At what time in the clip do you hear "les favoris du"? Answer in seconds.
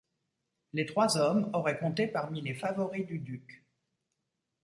2.41-3.19